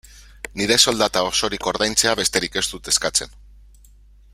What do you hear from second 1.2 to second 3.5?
osorik ordaintzea besterik ez dut eskatzen.